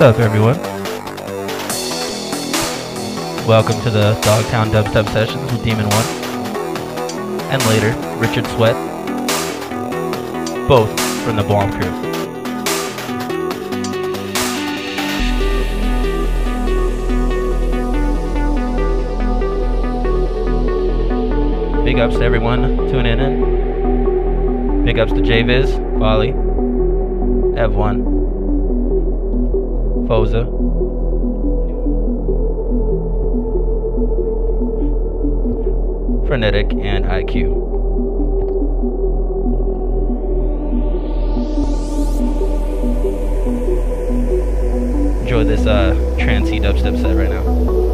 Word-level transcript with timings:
What's 0.00 0.18
up, 0.18 0.24
everyone? 0.24 0.56
Welcome 3.46 3.78
to 3.82 3.90
the 3.90 4.18
Dogtown 4.22 4.70
Dubstep 4.70 5.06
Sessions 5.12 5.52
with 5.52 5.62
Demon 5.62 5.90
One, 5.90 6.06
and 7.52 7.62
later 7.66 7.94
Richard 8.16 8.46
Sweat, 8.46 8.74
both 10.66 10.88
from 11.22 11.36
the 11.36 11.42
Blom 11.42 11.70
Crew. 11.70 11.90
Big 21.84 21.98
ups 21.98 22.16
to 22.16 22.24
everyone 22.24 22.88
tuning 22.88 23.20
in. 23.20 24.82
Big 24.86 24.98
ups 24.98 25.12
to 25.12 25.20
JViz, 25.20 25.98
Volley, 25.98 26.32
Ev1, 27.60 28.39
Foza, 30.10 30.44
Frenetic, 36.26 36.72
and 36.72 37.04
IQ. 37.04 37.70
Enjoy 45.20 45.44
this 45.44 45.64
uh, 45.64 45.94
trancey 46.18 46.60
dubstep 46.60 47.00
set 47.00 47.16
right 47.16 47.30
now. 47.30 47.89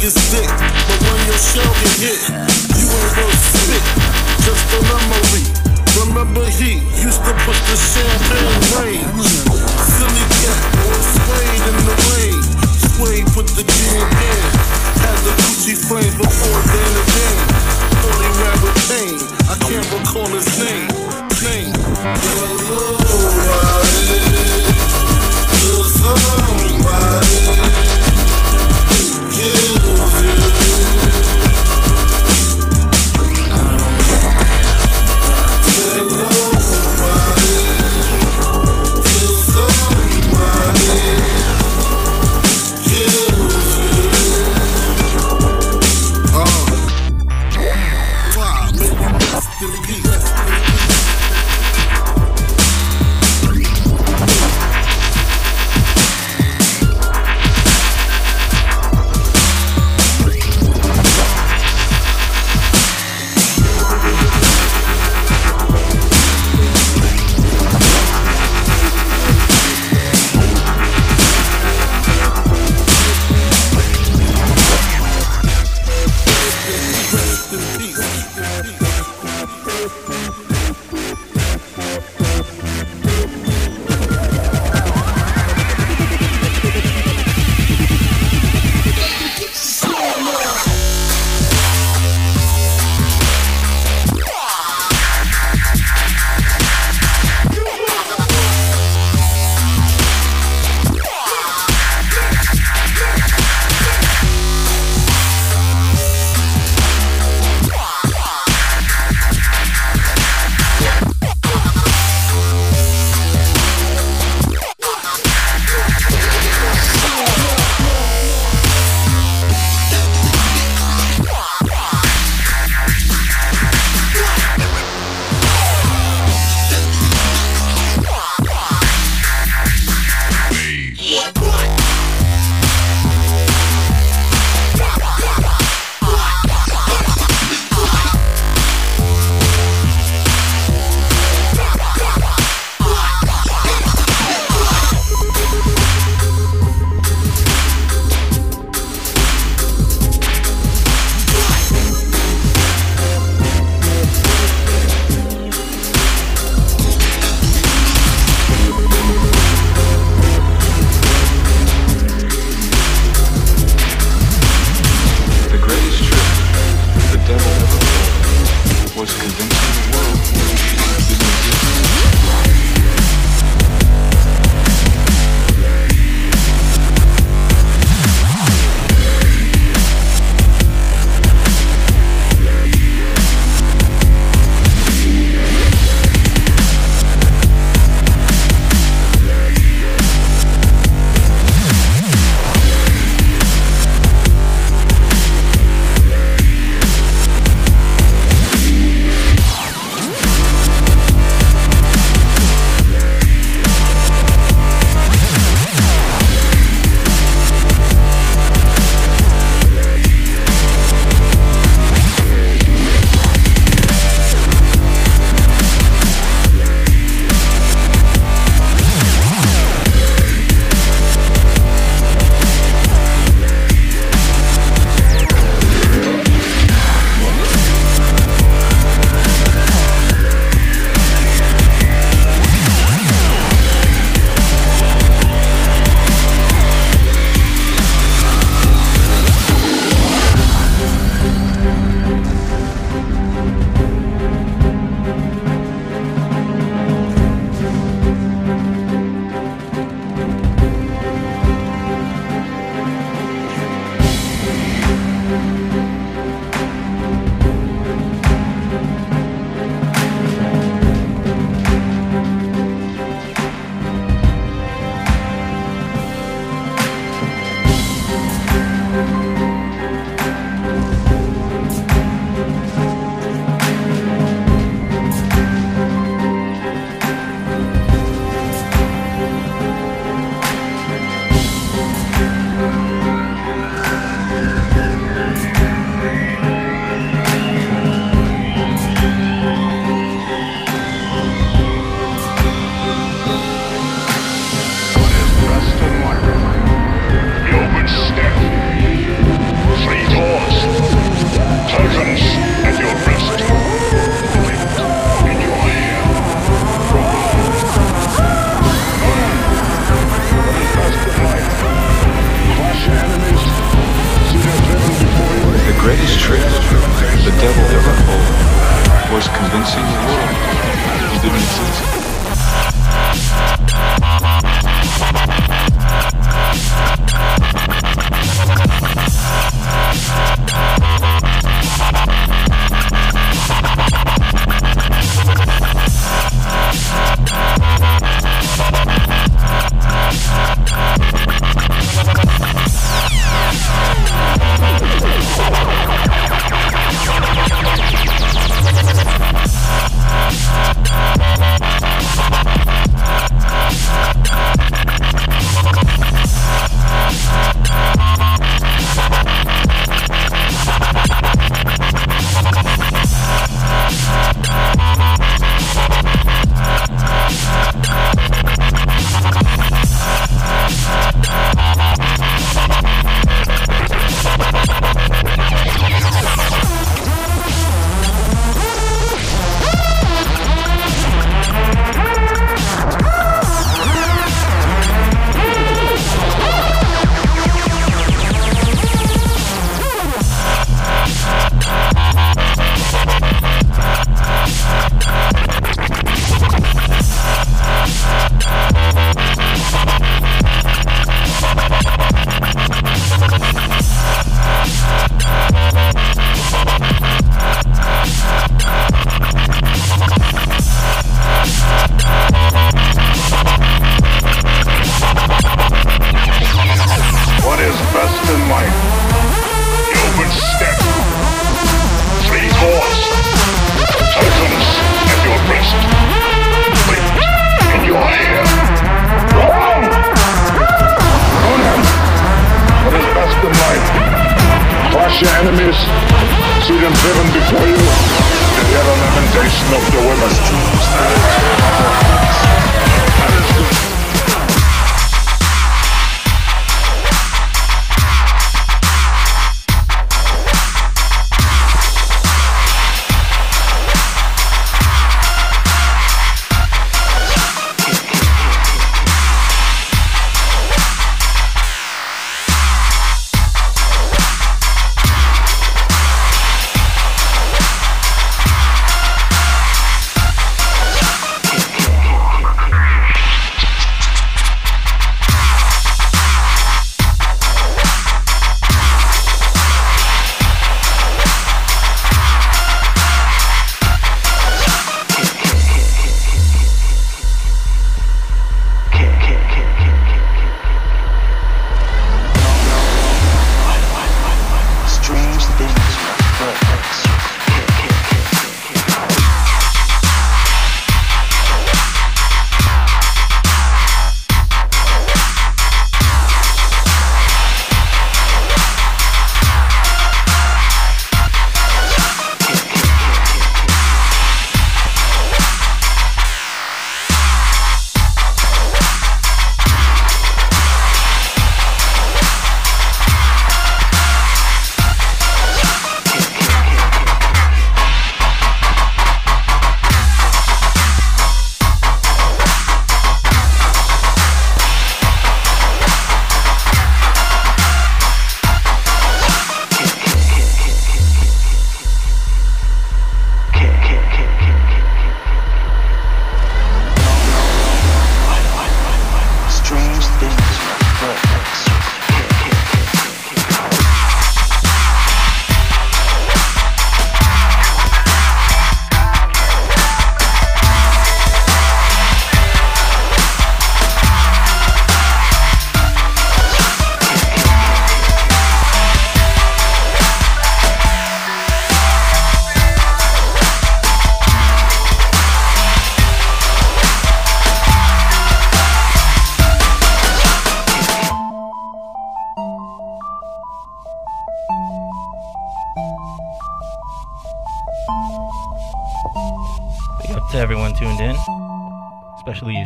niggas 0.00 0.16
dick, 0.32 0.48
but 0.48 1.00
when 1.04 1.20
your 1.28 1.36
shell 1.36 1.72
get 1.84 1.92
hit, 2.00 2.20
you 2.80 2.88
ain't 2.88 3.12
worth 3.20 3.36
spit. 3.52 3.84
Just 4.40 4.64
a 4.72 4.80
memory. 4.88 5.44
Remember 6.00 6.44
he 6.48 6.80
used 6.96 7.20
to 7.20 7.32
put 7.44 7.58
the 7.68 7.76
champagne 7.76 8.60
rain. 8.80 9.04
Silly 9.20 10.24
cat, 10.40 10.60
was 10.88 11.04
swayed 11.20 11.64
in 11.68 11.76
the 11.84 11.96
rain. 12.08 12.40
Swayed 12.96 13.26
put 13.36 13.46
the 13.52 13.64
G 13.64 13.72
in. 14.00 14.44
Had 15.04 15.18
the 15.20 15.32
Gucci 15.44 15.76
flame 15.76 16.14
before 16.16 16.60
Dan 16.64 16.92
and 16.96 17.08
Jane. 17.12 17.44
Only 18.08 18.30
rapper 18.40 18.72
pain. 18.88 19.20
I 19.52 19.54
can't 19.68 19.84
recall 19.92 20.28
his 20.32 20.48
name. 20.58 20.88
Name. 21.44 22.99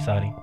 sorry. 0.04 0.34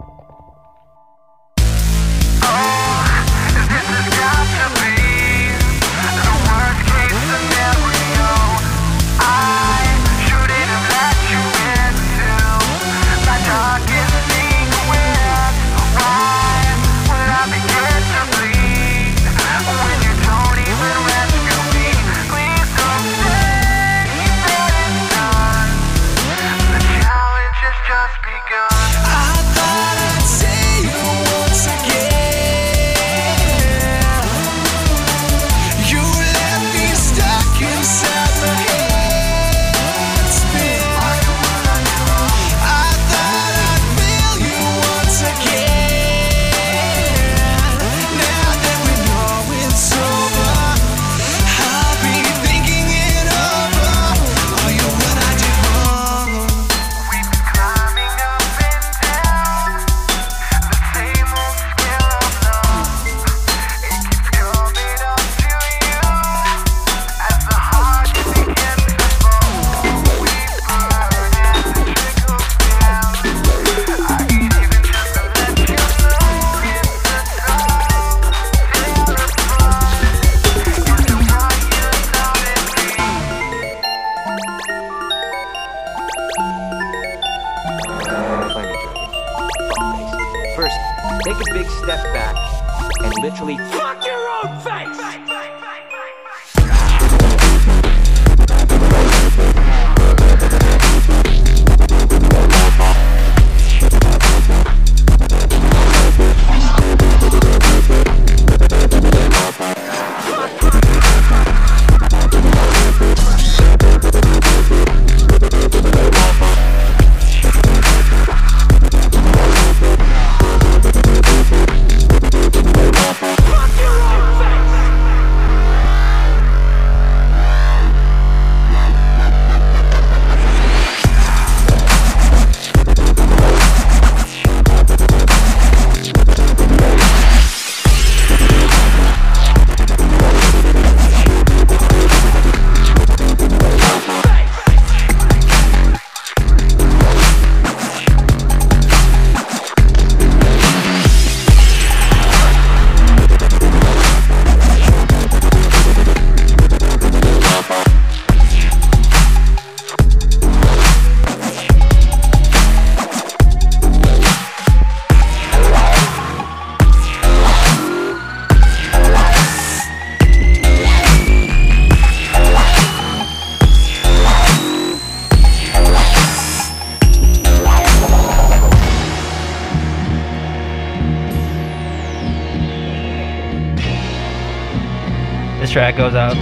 goes 186.01 186.15
out. 186.15 186.35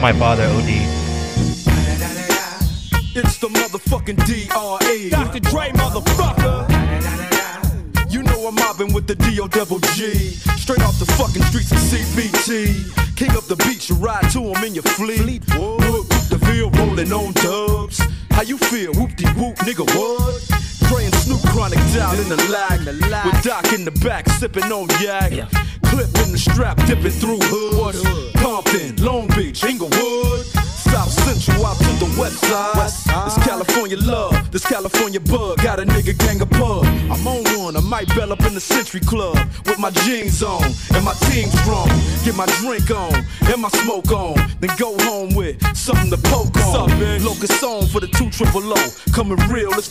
My 0.00 0.12
father 0.12 0.44
OD. 0.44 0.75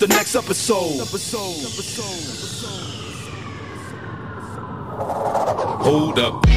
the 0.08 0.14
next 0.14 0.36
episode. 0.36 1.00
Hold 5.82 6.20
up. 6.20 6.55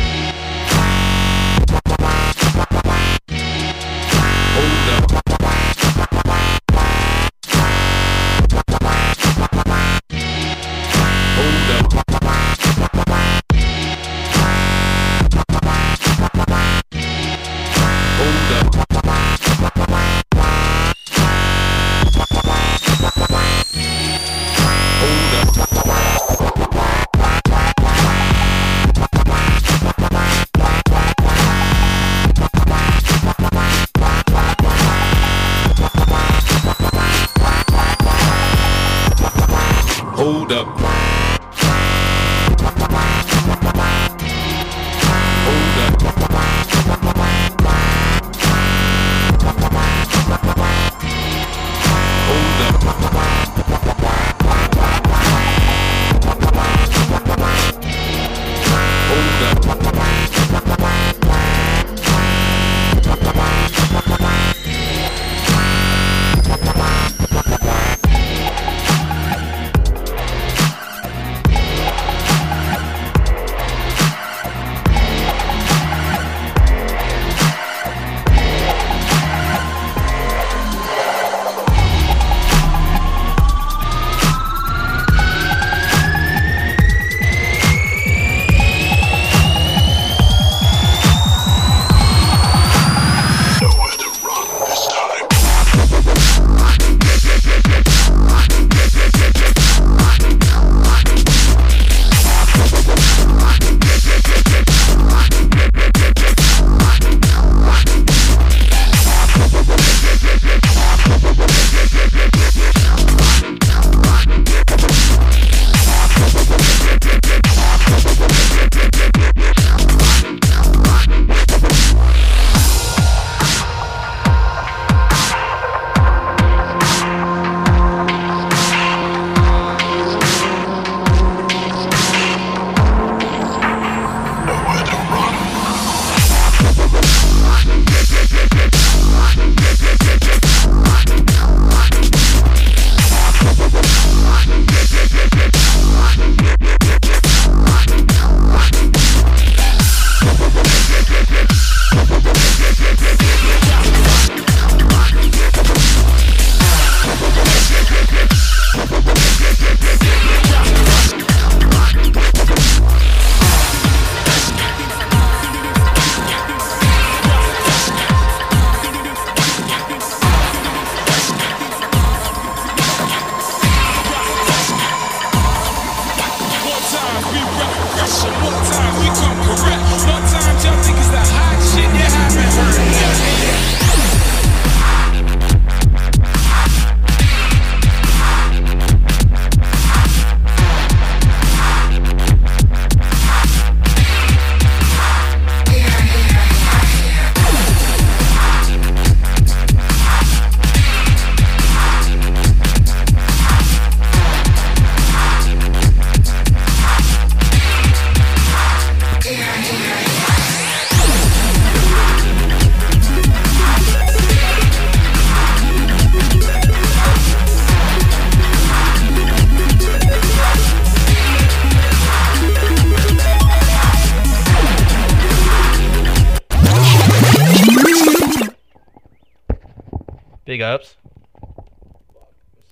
Big 230.49 230.63
ups. 230.63 230.97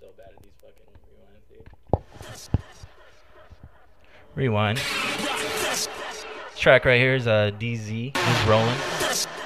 So 0.01 0.07
rewinds, 4.35 4.79
Rewind. 4.79 4.79
This 4.79 5.89
track 6.57 6.87
right 6.87 6.99
here 6.99 7.17
is 7.17 7.27
uh, 7.27 7.51
DZ. 7.61 8.17
He's 8.17 8.49
rolling. 8.49 8.79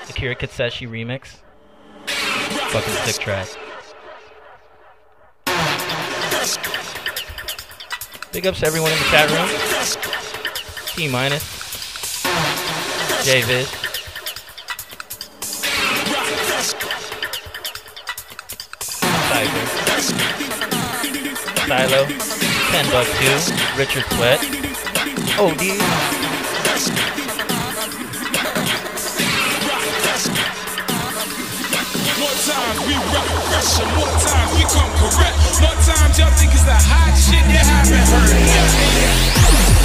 Akira 0.09 0.37
Kiteshi 0.37 0.89
remix. 0.89 1.39
Fucking 2.71 2.95
sick 3.05 3.21
track. 3.21 3.49
Big 8.31 8.47
ups 8.47 8.61
to 8.61 8.67
everyone 8.67 8.93
in 8.93 8.99
the 8.99 9.05
chat 9.07 9.29
room. 9.29 9.49
T 10.87 11.09
minus. 11.09 11.43
J 13.25 13.43
Viz. 13.43 13.90
Silo. 21.71 22.03
10 22.05 22.91
bucks 22.91 23.15
too. 23.21 23.55
Richard 23.79 24.03
Sweat. 24.11 24.41
Dude. 24.41 25.79
More 32.19 32.35
times 32.43 32.81
we 32.83 32.95
repression, 32.99 33.87
more 33.95 34.11
times 34.19 34.51
we 34.59 34.67
come 34.67 34.91
correct. 34.99 35.37
More 35.63 35.79
times 35.87 36.19
y'all 36.19 36.35
think 36.35 36.51
it's 36.51 36.65
the 36.65 36.75
hot 36.75 37.15
shit 37.15 37.47
you 37.47 37.63
haven't 37.63 38.03
heard 38.11 39.80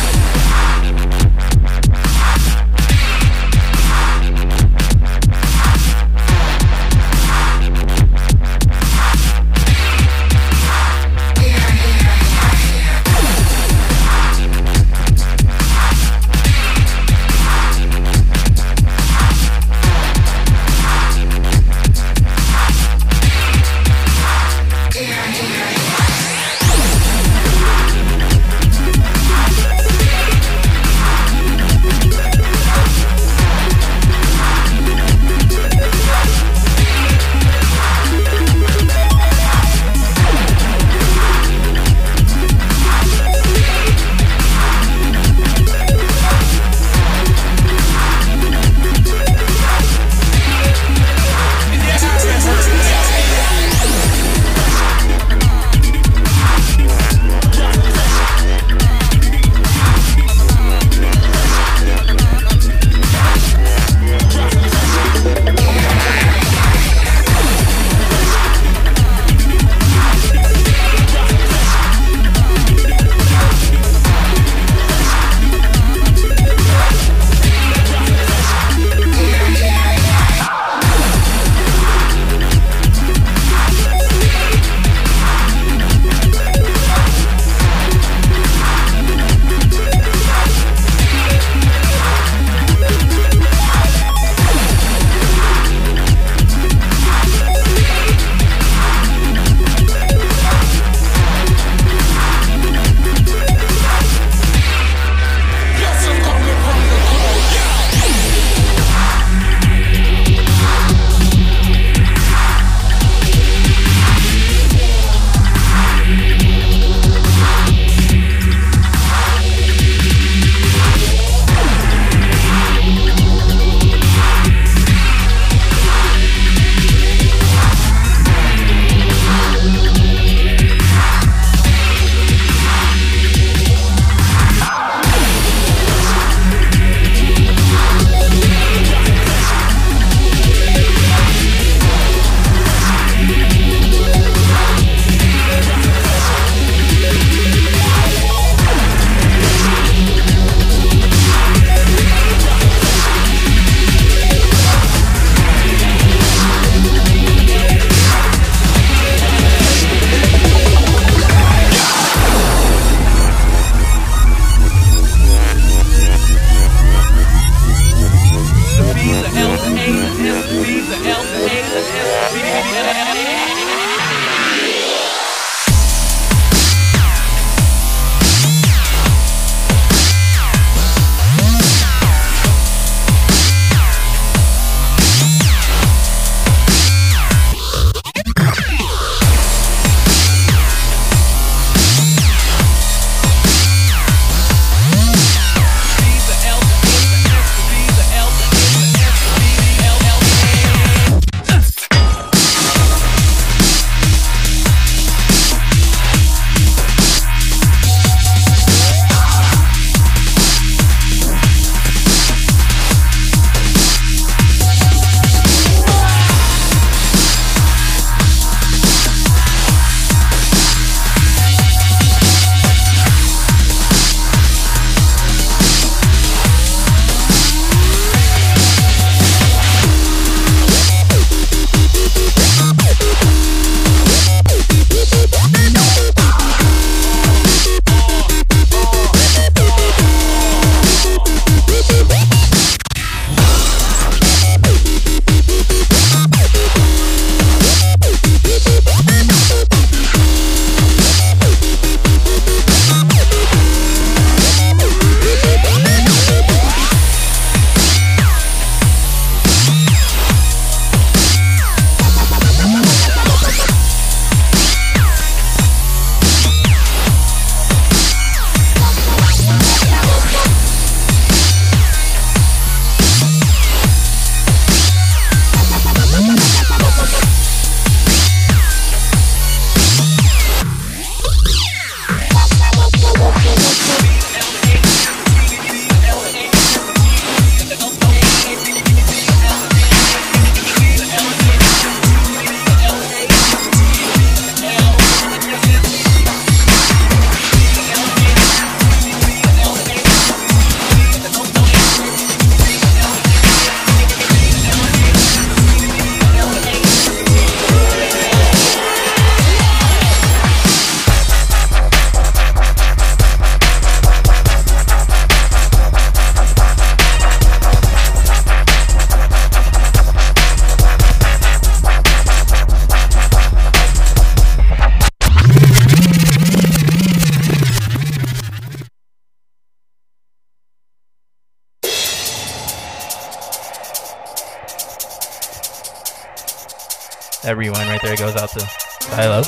Kylo. 339.15 339.47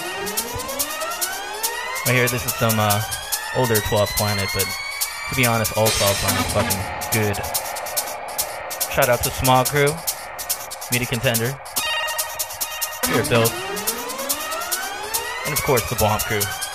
Right 2.06 2.16
here, 2.16 2.30
this 2.30 2.46
is 2.46 2.54
some 2.54 2.80
uh, 2.80 3.02
older 3.58 3.76
12th 3.76 4.16
Planet, 4.16 4.48
but 4.54 4.64
to 4.64 5.36
be 5.36 5.46
honest, 5.46 5.76
all 5.76 5.88
12th 5.88 6.22
Planet's 6.24 6.54
fucking 6.54 6.80
good. 7.12 7.36
Shout 8.94 9.10
out 9.10 9.24
to 9.24 9.30
Small 9.30 9.66
Crew, 9.66 9.94
Media 10.90 11.06
Contender, 11.06 11.60
Spirit 13.04 13.30
Build, 13.30 13.52
and 15.46 15.52
of 15.52 15.62
course 15.64 15.84
the 15.90 15.98
Bomb 16.00 16.22
Crew. 16.22 16.67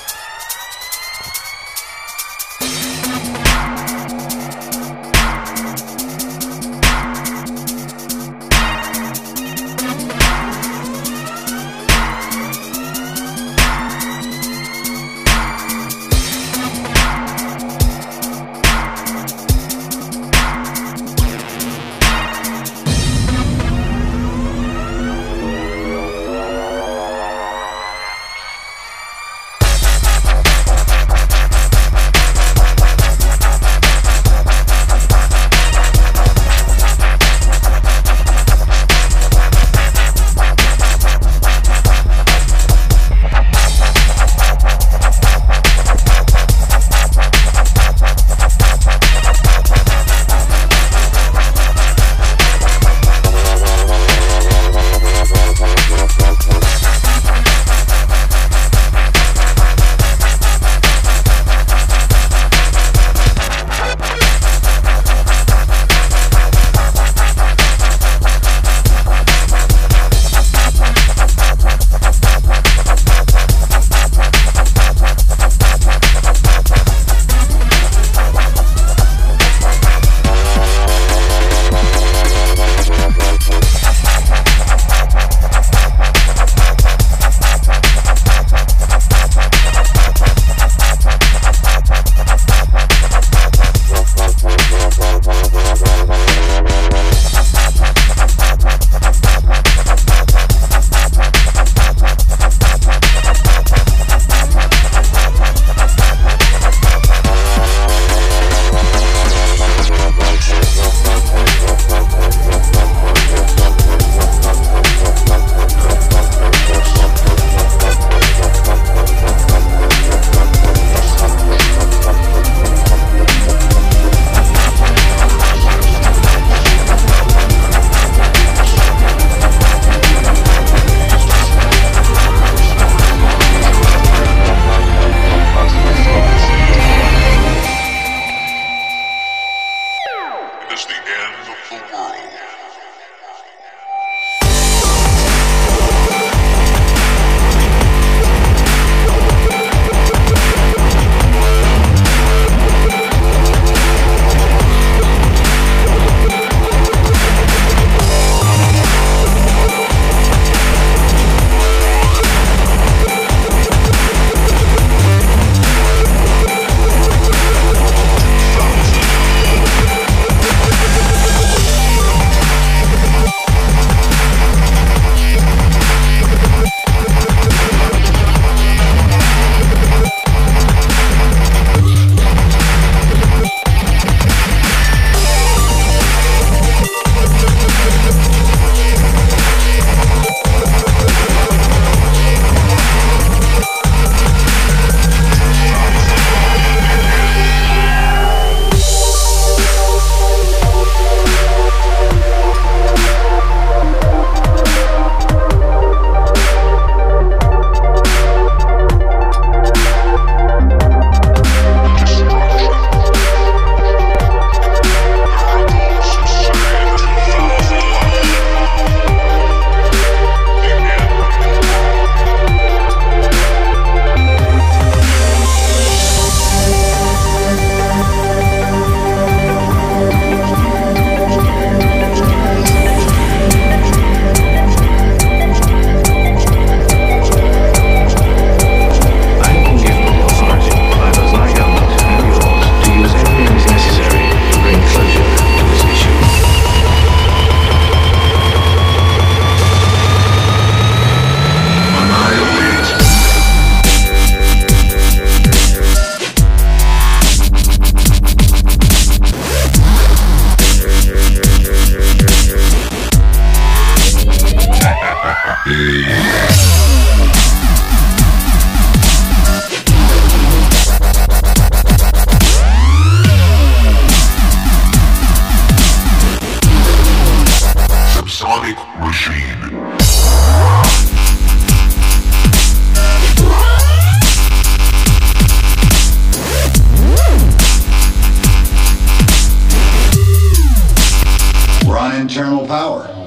power. 292.66 293.21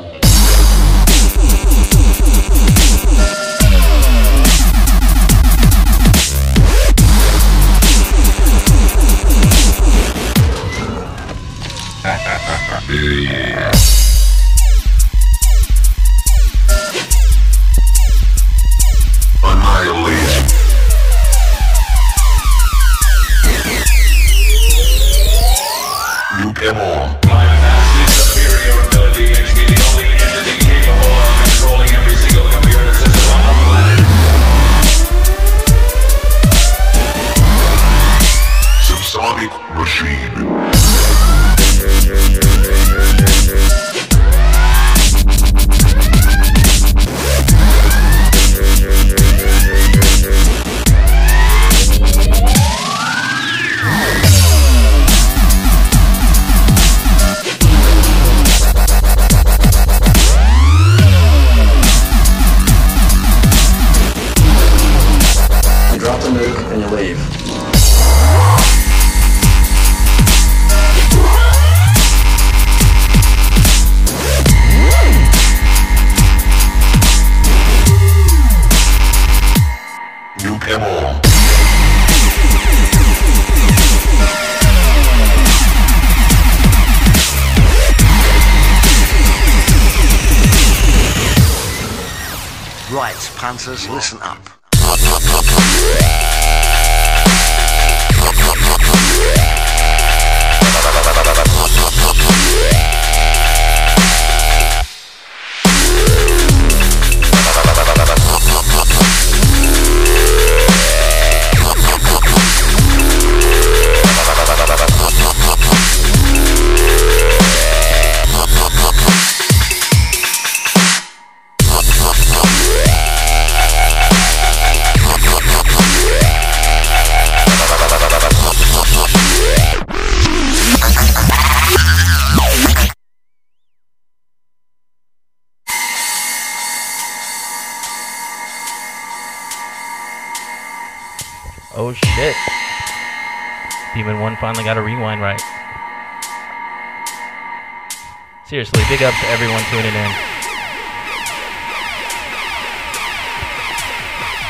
tuning 149.70 149.96
in. 149.96 150.12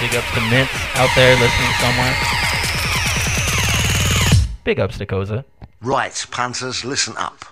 Big 0.01 0.15
ups 0.15 0.31
to 0.33 0.41
Mints 0.49 0.73
out 0.95 1.09
there 1.15 1.35
listening 1.39 1.73
somewhere. 1.79 2.15
Big 4.63 4.79
ups 4.79 4.97
to 4.97 5.05
Koza. 5.05 5.45
Right, 5.81 6.25
Panthers, 6.31 6.83
listen 6.83 7.15
up. 7.17 7.44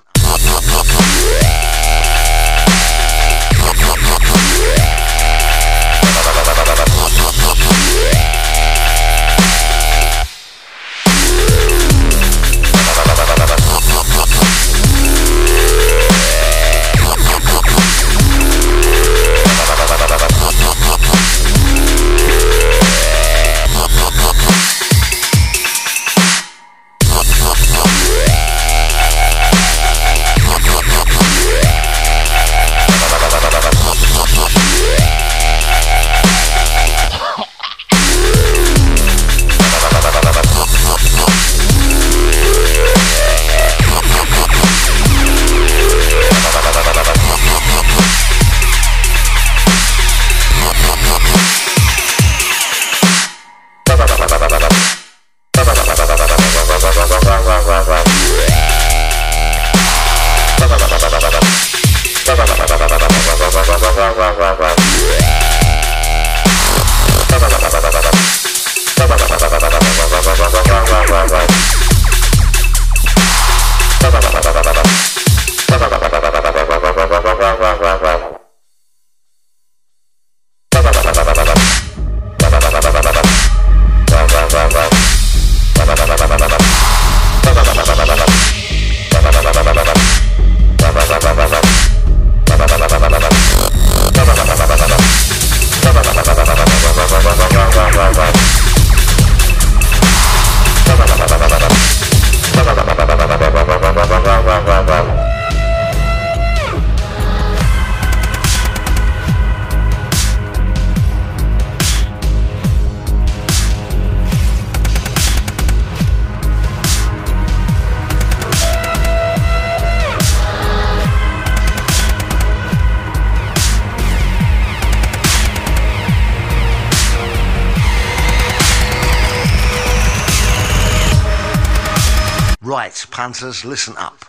Listen 133.43 133.97
up. 133.97 134.22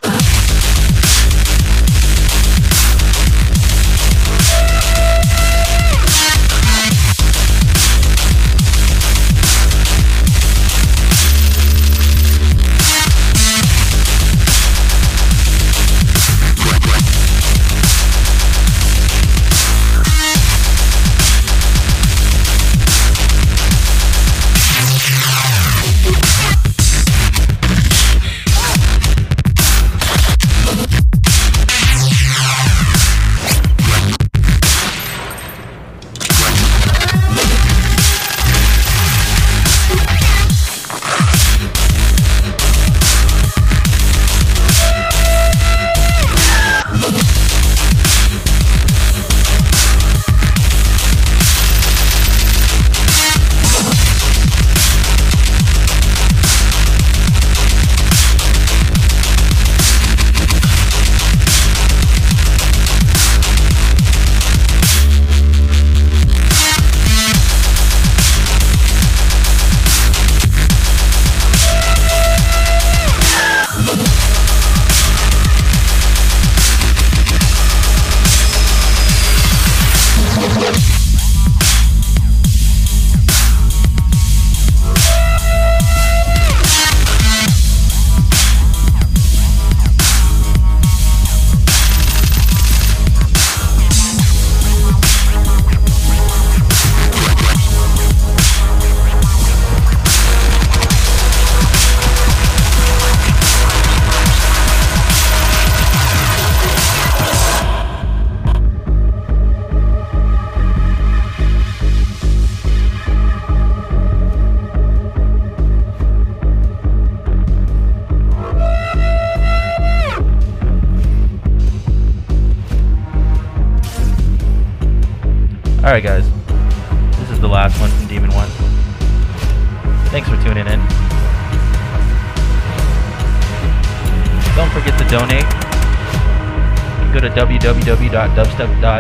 www.dubstep.com 138.15 138.94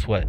that's 0.00 0.08
what. 0.08 0.24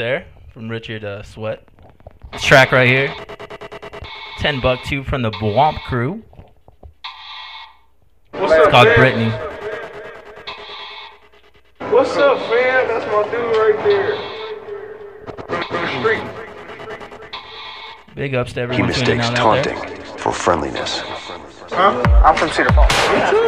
there 0.00 0.24
from 0.50 0.68
Richard 0.70 1.04
uh, 1.04 1.22
Sweat. 1.22 1.62
This 2.32 2.42
track 2.42 2.72
right 2.72 2.88
here. 2.88 3.14
10 4.38 4.60
buck 4.60 4.82
two 4.84 5.04
from 5.04 5.20
the 5.20 5.30
Bwomp 5.32 5.78
crew. 5.82 6.22
What's 8.30 8.50
it's 8.54 8.64
up, 8.64 8.70
called 8.70 8.86
man? 8.86 8.96
Brittany. 8.96 9.30
What's 11.92 12.16
up, 12.16 12.38
fam? 12.48 12.88
That's 12.88 13.06
my 13.12 13.24
dude 13.30 13.56
right 13.56 13.76
there. 13.84 14.30
Big 18.14 18.34
ups 18.34 18.54
to 18.54 18.62
everyone. 18.62 18.88
He 18.88 18.98
mistakes 18.98 19.28
taunting 19.30 19.76
for 20.16 20.32
friendliness. 20.32 21.00
Huh? 21.00 22.02
I'm 22.24 22.36
from 22.36 22.48
Cedar 22.50 22.72
Falls. 22.72 23.39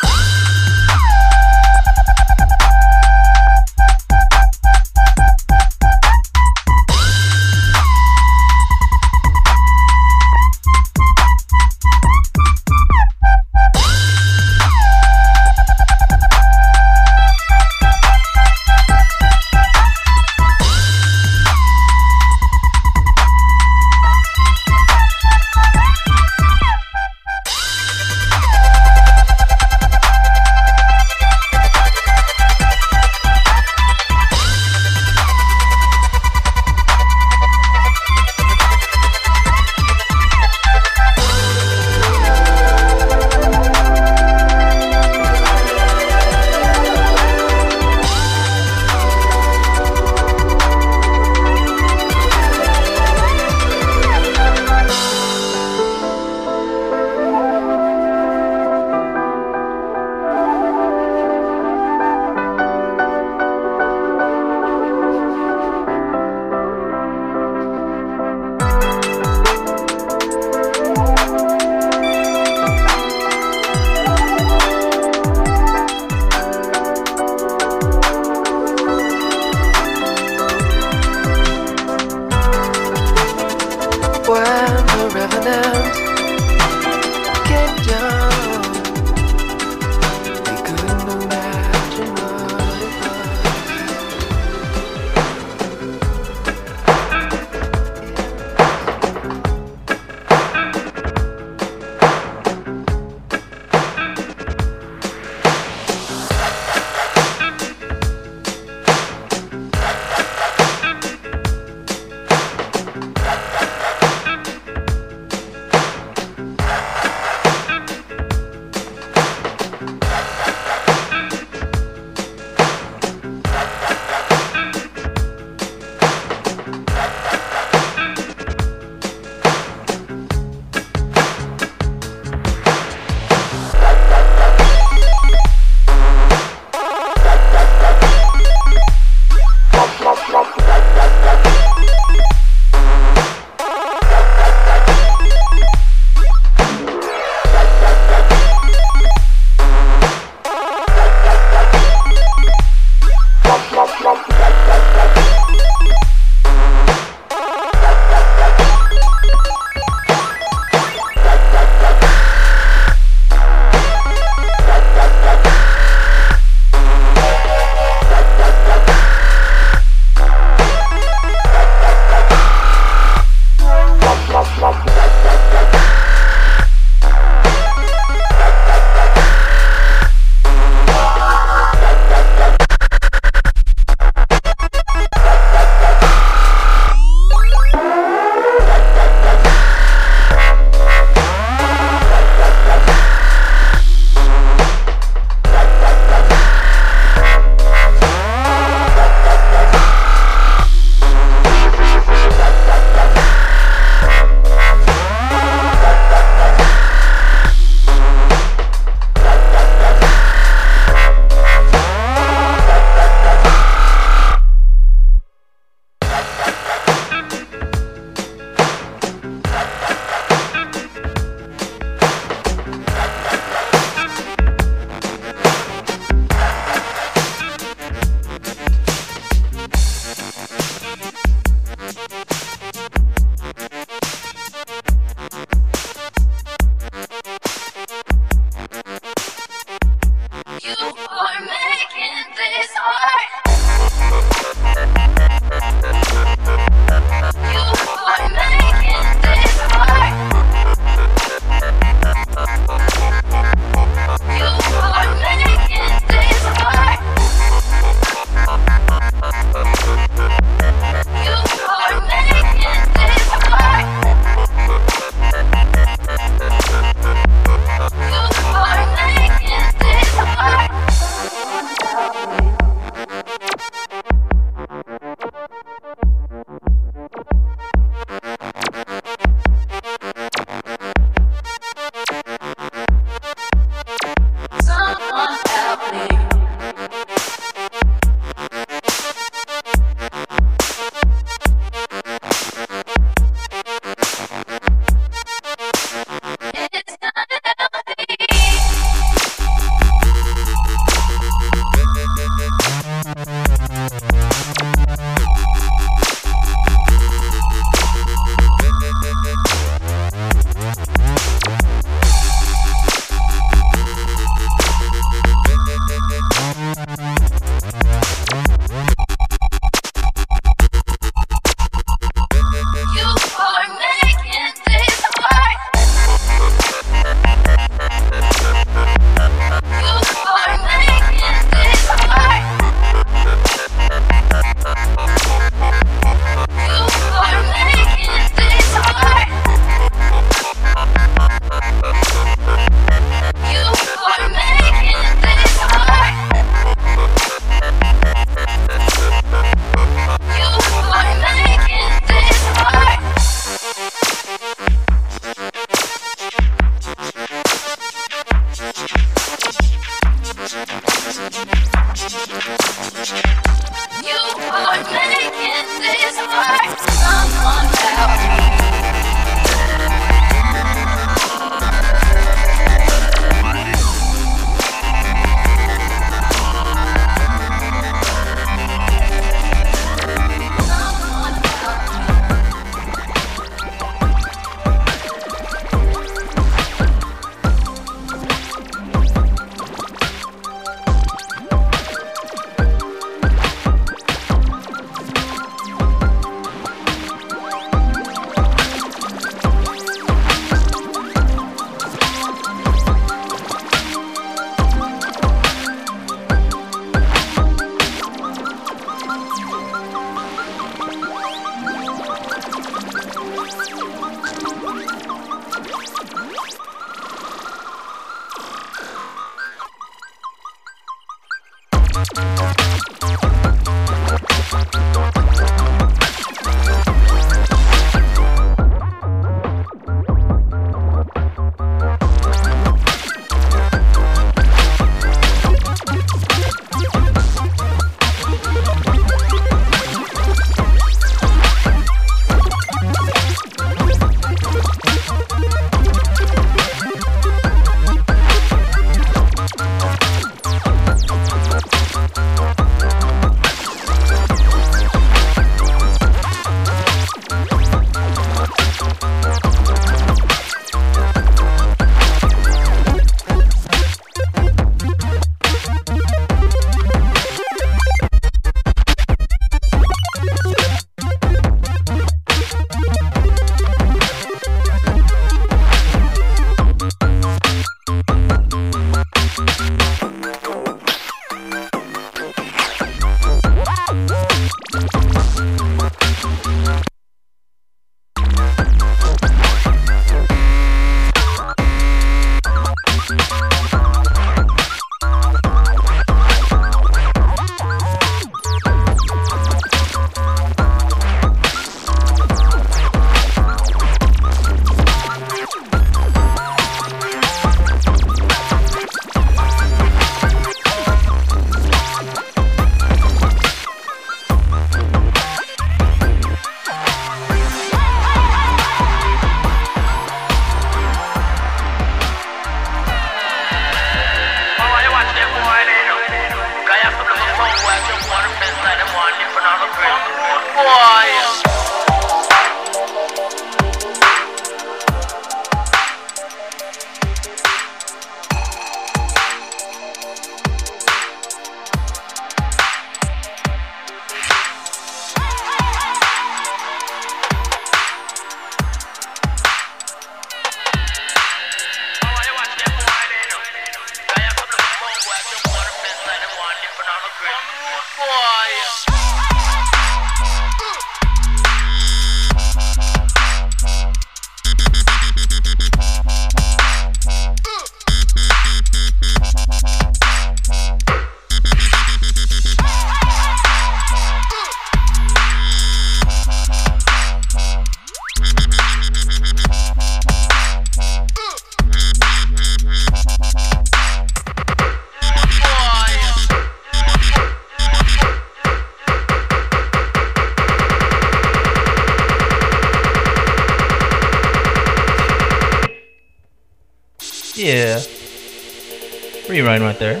Right 599.58 599.78
there. 599.80 600.00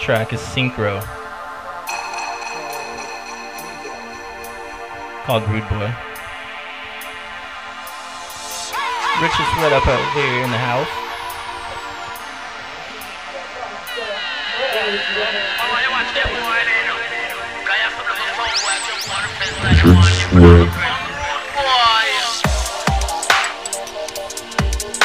Track 0.00 0.32
is 0.32 0.40
Synchro. 0.40 1.02
Called 5.24 5.42
Rude 5.48 5.68
Boy. 5.68 5.92
Rich 9.20 9.32
is 9.32 9.50
right 9.58 9.72
up 9.72 9.86
out 9.86 10.12
here 10.14 10.44
in 10.44 10.50
the 10.50 10.56
house. 10.56 10.88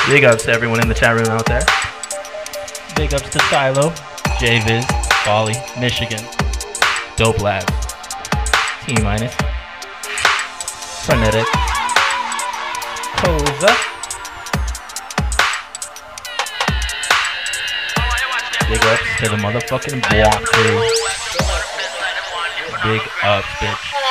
Big 0.08 0.24
ups 0.24 0.44
to 0.44 0.52
everyone 0.52 0.82
in 0.82 0.88
the 0.88 0.94
chat 0.94 1.16
room 1.16 1.28
out 1.28 1.46
there. 1.46 1.64
Big 2.96 3.14
ups 3.14 3.30
to 3.32 3.40
Silo, 3.50 3.90
JViz, 4.40 4.86
Bali, 5.26 5.56
Michigan, 5.80 6.24
Dope 7.18 7.42
Lab, 7.42 7.66
T 8.86 9.02
Minus, 9.02 9.34
Frenetic, 11.06 11.46
Koza. 13.18 13.72
Big 18.70 18.84
ups 18.86 19.10
to 19.20 19.30
the 19.30 19.38
motherfucking 19.38 20.02
block 20.10 20.44
crew. 20.44 20.80
Big 22.84 23.02
ups, 23.24 23.48
bitch. 23.60 24.03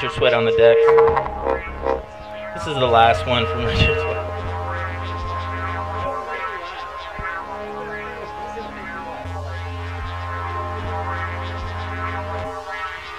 Richard 0.00 0.14
Sweat 0.14 0.32
on 0.32 0.44
the 0.44 0.52
deck. 0.52 0.76
This 2.54 2.68
is 2.68 2.74
the 2.74 2.86
last 2.86 3.26
one 3.26 3.44
from 3.46 3.64
Richard 3.64 3.98
Sweat. 3.98 4.26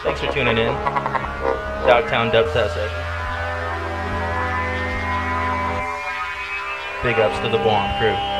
Thanks 0.03 0.21
for 0.21 0.31
tuning 0.31 0.57
in. 0.57 0.73
Dogtown 1.85 2.31
Dubstep. 2.31 2.73
Big 7.03 7.19
ups 7.19 7.39
to 7.39 7.49
the 7.49 7.57
Blonde 7.57 7.99
crew. 7.99 8.38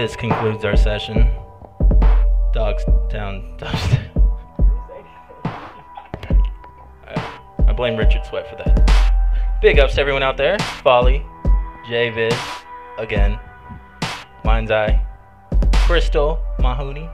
This 0.00 0.16
concludes 0.16 0.64
our 0.64 0.78
session. 0.78 1.28
Dogs 2.54 2.86
down. 3.10 3.58
I 7.68 7.74
blame 7.76 7.98
Richard 7.98 8.24
Sweat 8.24 8.48
for 8.48 8.56
that. 8.56 9.58
Big 9.60 9.78
ups 9.78 9.96
to 9.96 10.00
everyone 10.00 10.22
out 10.22 10.38
there. 10.38 10.58
Folly, 10.82 11.22
J 11.86 12.08
Viz, 12.08 12.32
again, 12.96 13.38
Mind's 14.42 14.70
Eye, 14.70 15.04
Crystal, 15.84 16.38
Mahoney. 16.60 17.06